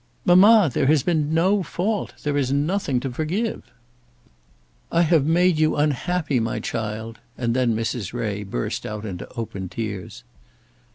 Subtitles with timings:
[0.25, 2.15] "Mamma, there has been no fault.
[2.23, 3.61] There is nothing to forgive."
[4.91, 8.11] "I have made you unhappy, my child," and then Mrs.
[8.11, 10.23] Ray burst out into open tears.